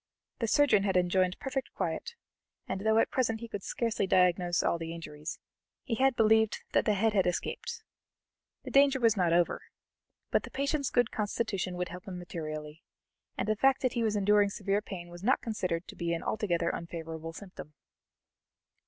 [0.39, 2.15] The surgeon had enjoined perfect quiet,
[2.67, 5.37] and though at present he could scarcely diagnose all the injuries,
[5.83, 7.83] he believed that the head had escaped.
[8.63, 9.61] The danger was not over,
[10.31, 12.81] but the patient's good constitution would help him materially,
[13.37, 16.23] and the fact that he was enduring severe pain was not considered to be an
[16.23, 17.75] altogether unfavorable symptom.